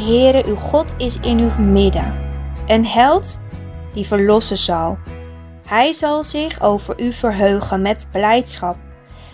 Heere 0.00 0.46
uw 0.46 0.56
God 0.56 0.94
is 0.96 1.18
in 1.18 1.38
uw 1.38 1.58
midden, 1.58 2.14
een 2.66 2.86
held 2.86 3.40
die 3.94 4.06
verlossen 4.06 4.56
zal. 4.56 4.98
Hij 5.66 5.92
zal 5.92 6.24
zich 6.24 6.60
over 6.60 7.00
u 7.00 7.12
verheugen 7.12 7.82
met 7.82 8.08
blijdschap. 8.12 8.76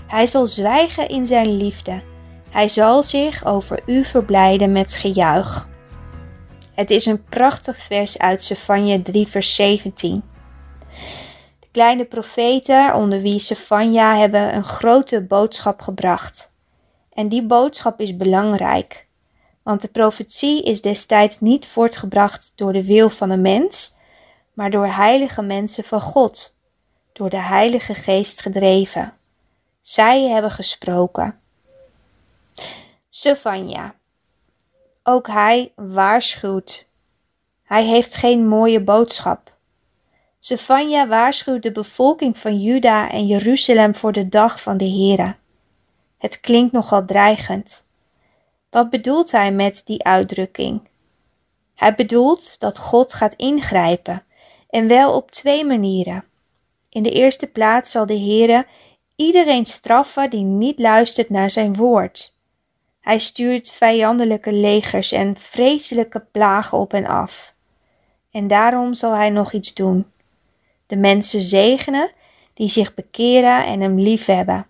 Hij 0.06 0.26
zal 0.26 0.46
zwijgen 0.46 1.08
in 1.08 1.26
zijn 1.26 1.56
liefde. 1.56 2.00
Hij 2.50 2.68
zal 2.68 3.02
zich 3.02 3.44
over 3.44 3.80
u 3.86 4.04
verblijden 4.04 4.72
met 4.72 4.94
gejuich. 4.94 5.68
Het 6.74 6.90
is 6.90 7.06
een 7.06 7.24
prachtig 7.24 7.76
vers 7.76 8.18
uit 8.18 8.42
Sefanja 8.42 8.98
3 9.02 9.26
vers 9.26 9.54
17. 9.54 10.22
De 11.60 11.66
kleine 11.70 12.04
profeten 12.04 12.94
onder 12.94 13.20
wie 13.20 13.38
Sefanja 13.38 14.16
hebben 14.16 14.54
een 14.54 14.64
grote 14.64 15.22
boodschap 15.22 15.80
gebracht. 15.80 16.52
En 17.12 17.28
die 17.28 17.46
boodschap 17.46 18.00
is 18.00 18.16
belangrijk, 18.16 19.06
want 19.66 19.80
de 19.80 19.88
profetie 19.88 20.62
is 20.62 20.80
destijds 20.80 21.40
niet 21.40 21.66
voortgebracht 21.66 22.52
door 22.56 22.72
de 22.72 22.84
wil 22.84 23.10
van 23.10 23.30
een 23.30 23.40
mens, 23.40 23.96
maar 24.52 24.70
door 24.70 24.86
heilige 24.86 25.42
mensen 25.42 25.84
van 25.84 26.00
God, 26.00 26.56
door 27.12 27.30
de 27.30 27.40
Heilige 27.40 27.94
Geest 27.94 28.40
gedreven. 28.40 29.16
Zij 29.80 30.22
hebben 30.22 30.50
gesproken. 30.50 31.40
Sefania. 33.10 33.94
Ook 35.02 35.26
hij 35.26 35.72
waarschuwt. 35.74 36.88
Hij 37.62 37.84
heeft 37.84 38.14
geen 38.14 38.48
mooie 38.48 38.80
boodschap. 38.80 39.54
Sefania 40.38 41.06
waarschuwt 41.06 41.62
de 41.62 41.72
bevolking 41.72 42.38
van 42.38 42.58
Juda 42.58 43.10
en 43.10 43.26
Jeruzalem 43.26 43.94
voor 43.94 44.12
de 44.12 44.28
dag 44.28 44.62
van 44.62 44.76
de 44.76 44.88
Here. 44.90 45.34
Het 46.18 46.40
klinkt 46.40 46.72
nogal 46.72 47.04
dreigend. 47.04 47.84
Wat 48.76 48.90
bedoelt 48.90 49.32
hij 49.32 49.52
met 49.52 49.82
die 49.84 50.04
uitdrukking? 50.04 50.80
Hij 51.74 51.94
bedoelt 51.94 52.60
dat 52.60 52.78
God 52.78 53.14
gaat 53.14 53.34
ingrijpen 53.34 54.24
en 54.70 54.88
wel 54.88 55.14
op 55.14 55.30
twee 55.30 55.64
manieren. 55.64 56.24
In 56.88 57.02
de 57.02 57.10
eerste 57.10 57.46
plaats 57.46 57.90
zal 57.90 58.06
de 58.06 58.18
Heere 58.18 58.66
iedereen 59.14 59.66
straffen 59.66 60.30
die 60.30 60.42
niet 60.42 60.78
luistert 60.78 61.30
naar 61.30 61.50
zijn 61.50 61.74
woord. 61.74 62.38
Hij 63.00 63.18
stuurt 63.18 63.72
vijandelijke 63.72 64.52
legers 64.52 65.12
en 65.12 65.36
vreselijke 65.36 66.20
plagen 66.30 66.78
op 66.78 66.92
en 66.92 67.06
af. 67.06 67.54
En 68.30 68.46
daarom 68.46 68.94
zal 68.94 69.12
hij 69.12 69.30
nog 69.30 69.52
iets 69.52 69.74
doen. 69.74 70.06
De 70.86 70.96
mensen 70.96 71.40
zegenen 71.40 72.10
die 72.54 72.68
zich 72.68 72.94
bekeren 72.94 73.64
en 73.64 73.80
hem 73.80 73.98
liefhebben. 73.98 74.66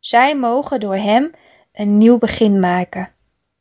Zij 0.00 0.36
mogen 0.36 0.80
door 0.80 0.96
hem 0.96 1.30
een 1.72 1.98
nieuw 1.98 2.18
begin 2.18 2.60
maken. 2.60 3.12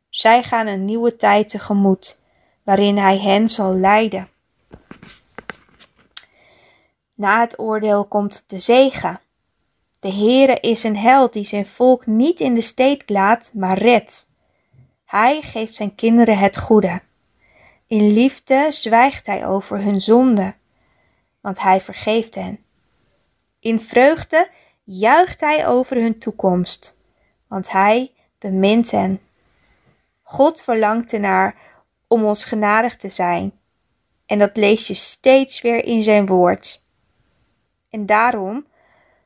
Zij 0.09 0.43
gaan 0.43 0.67
een 0.67 0.85
nieuwe 0.85 1.15
tijd 1.15 1.49
tegemoet, 1.49 2.19
waarin 2.63 2.97
hij 2.97 3.19
hen 3.19 3.49
zal 3.49 3.73
leiden. 3.73 4.29
Na 7.13 7.39
het 7.39 7.59
oordeel 7.59 8.05
komt 8.05 8.49
de 8.49 8.59
zegen. 8.59 9.19
De 9.99 10.13
Heere 10.13 10.59
is 10.59 10.83
een 10.83 10.97
held 10.97 11.33
die 11.33 11.43
zijn 11.43 11.65
volk 11.65 12.05
niet 12.05 12.39
in 12.39 12.53
de 12.53 12.61
steek 12.61 13.09
laat, 13.09 13.51
maar 13.53 13.77
redt. 13.77 14.29
Hij 15.05 15.41
geeft 15.41 15.75
zijn 15.75 15.95
kinderen 15.95 16.37
het 16.37 16.57
goede. 16.57 17.01
In 17.87 18.13
liefde 18.13 18.65
zwijgt 18.69 19.25
hij 19.25 19.47
over 19.47 19.83
hun 19.83 20.01
zonde, 20.01 20.55
want 21.41 21.61
hij 21.61 21.81
vergeeft 21.81 22.35
hen. 22.35 22.63
In 23.59 23.79
vreugde 23.79 24.49
juicht 24.83 25.41
hij 25.41 25.67
over 25.67 25.97
hun 25.97 26.19
toekomst, 26.19 26.97
want 27.47 27.71
hij 27.71 28.11
bemint 28.37 28.91
hen. 28.91 29.21
God 30.31 30.61
verlangt 30.61 31.13
ernaar 31.13 31.55
om 32.07 32.23
ons 32.23 32.45
genadig 32.45 32.95
te 32.95 33.07
zijn, 33.07 33.51
en 34.25 34.37
dat 34.37 34.57
lees 34.57 34.87
je 34.87 34.93
steeds 34.93 35.61
weer 35.61 35.85
in 35.85 36.03
zijn 36.03 36.25
woord. 36.25 36.89
En 37.89 38.05
daarom 38.05 38.65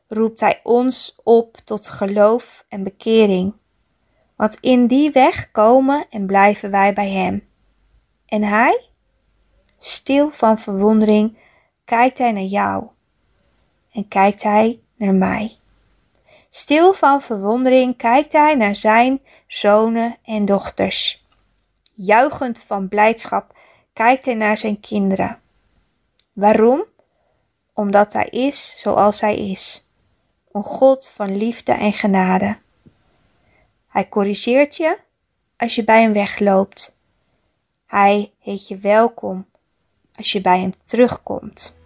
roept 0.08 0.40
Hij 0.40 0.60
ons 0.64 1.16
op 1.24 1.58
tot 1.64 1.88
geloof 1.88 2.66
en 2.68 2.84
bekering. 2.84 3.54
Want 4.36 4.58
in 4.60 4.88
die 4.88 5.12
weg 5.12 5.52
komen 5.52 6.06
en 6.10 6.26
blijven 6.26 6.72
wij 6.72 6.94
bij 6.94 7.10
Hem. 7.10 7.48
En 8.26 8.44
Hij, 8.44 8.86
stil 9.78 10.32
van 10.32 10.58
verwondering, 10.58 11.38
kijkt 11.86 12.18
Hij 12.18 12.32
naar 12.32 12.44
jou 12.44 12.88
en 13.92 14.08
kijkt 14.08 14.44
Hij 14.44 14.80
naar 14.96 15.16
mij. 15.16 15.58
Stil 16.56 16.94
van 16.94 17.22
verwondering 17.22 17.98
kijkt 17.98 18.34
Hij 18.34 18.56
naar 18.56 18.76
Zijn 18.76 19.22
zonen 19.48 20.18
en 20.24 20.46
dochters. 20.46 21.26
Juichend 21.92 22.60
van 22.60 22.88
blijdschap 22.88 23.58
kijkt 23.94 24.26
Hij 24.26 24.34
naar 24.34 24.58
Zijn 24.58 24.80
kinderen. 24.80 25.40
Waarom? 26.34 26.84
Omdat 27.74 28.14
Hij 28.14 28.26
is 28.26 28.80
zoals 28.80 29.22
Hij 29.22 29.50
is 29.50 29.88
een 30.52 30.64
God 30.64 31.10
van 31.10 31.38
liefde 31.38 31.72
en 31.72 31.94
genade. 31.94 32.58
Hij 33.88 34.10
corrigeert 34.10 34.76
je 34.76 34.98
als 35.58 35.76
je 35.76 35.84
bij 35.84 36.02
hem 36.02 36.14
wegloopt. 36.14 36.98
Hij 37.86 38.32
heet 38.40 38.68
je 38.68 38.78
welkom 38.78 39.46
als 40.16 40.32
je 40.32 40.42
bij 40.42 40.60
hem 40.60 40.74
terugkomt. 40.86 41.80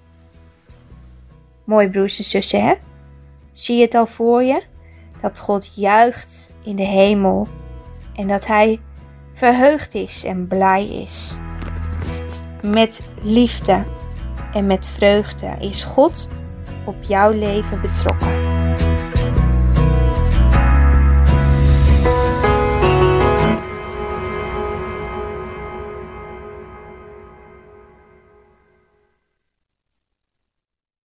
Mooi 1.63 1.89
broers 1.89 2.17
en 2.17 2.23
zussen, 2.23 2.63
hè? 2.63 2.87
Zie 3.57 3.75
je 3.75 3.81
het 3.81 3.94
al 3.94 4.06
voor 4.06 4.44
je? 4.44 4.62
Dat 5.22 5.40
God 5.40 5.75
juicht 5.75 6.51
in 6.63 6.75
de 6.75 6.84
hemel 6.84 7.47
en 8.16 8.28
dat 8.28 8.47
Hij 8.47 8.81
verheugd 9.34 9.95
is 9.95 10.23
en 10.23 10.47
blij 10.47 10.88
is. 10.88 11.38
Met 12.62 13.03
liefde 13.22 13.85
en 14.53 14.66
met 14.66 14.88
vreugde 14.88 15.56
is 15.59 15.84
God 15.84 16.29
op 16.85 17.03
jouw 17.03 17.31
leven 17.31 17.81
betrokken. 17.81 18.16